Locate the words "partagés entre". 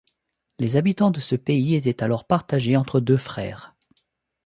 2.25-2.99